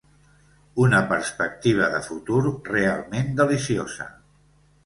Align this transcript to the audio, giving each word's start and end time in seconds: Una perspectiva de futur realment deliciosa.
Una 0.85 1.01
perspectiva 1.11 1.89
de 1.97 2.01
futur 2.07 2.41
realment 2.71 3.31
deliciosa. 3.43 4.09